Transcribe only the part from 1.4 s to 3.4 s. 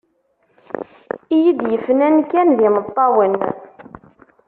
yi-d-yefnan kan d imeṭṭawen.